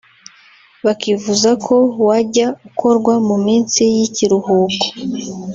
bakifuza 0.85 1.49
ko 1.65 1.75
wajya 2.07 2.47
ukorwa 2.67 3.13
mu 3.27 3.35
minsi 3.45 3.81
y’ikiruhuko 3.95 4.85